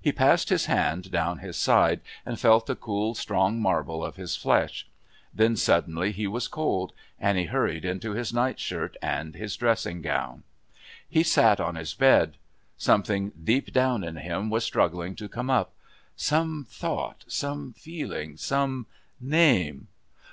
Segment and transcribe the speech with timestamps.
[0.00, 4.36] He passed his hand down his side and felt the cool strong marble of his
[4.36, 4.86] flesh.
[5.34, 10.00] Then suddenly he was cold and he hurried into his night shirt and his dressing
[10.00, 10.44] gown.
[11.08, 12.36] He sat on his bed.
[12.78, 15.72] Something deep down in him was struggling to come up.
[16.14, 18.86] Some thought...some feeling...some
[19.20, 19.88] name.